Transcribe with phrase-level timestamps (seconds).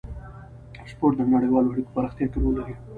[0.91, 2.73] سپورت د نړیوالو اړیکو په پراختیا کې رول لري.